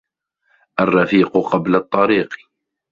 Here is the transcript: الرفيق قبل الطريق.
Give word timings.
الرفيق 0.79 1.37
قبل 1.37 1.75
الطريق. 1.75 2.29